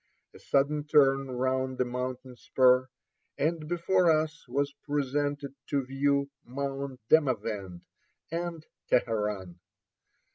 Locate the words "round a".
1.29-1.83